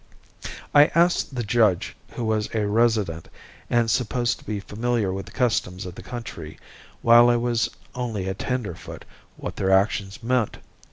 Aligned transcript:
I 0.73 0.87
asked 0.95 1.35
the 1.35 1.43
judge, 1.43 1.95
who 2.13 2.25
was 2.25 2.49
a 2.55 2.65
resident 2.65 3.27
and 3.69 3.87
supposed 3.87 4.39
to 4.39 4.43
be 4.43 4.59
familiar 4.59 5.13
with 5.13 5.27
the 5.27 5.31
customs 5.31 5.85
of 5.85 5.93
the 5.93 6.01
country 6.01 6.57
while 7.03 7.29
I 7.29 7.35
was 7.35 7.69
only 7.93 8.27
a 8.27 8.33
tenderfoot, 8.33 9.05
what 9.37 9.57
their 9.57 9.69
actions 9.69 10.23
meant. 10.23 10.57